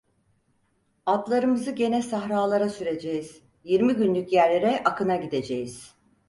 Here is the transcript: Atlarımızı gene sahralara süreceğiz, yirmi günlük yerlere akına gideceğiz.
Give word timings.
Atlarımızı 1.05 1.71
gene 1.71 2.01
sahralara 2.01 2.69
süreceğiz, 2.69 3.41
yirmi 3.63 3.93
günlük 3.93 4.33
yerlere 4.33 4.83
akına 4.83 5.15
gideceğiz. 5.15 5.93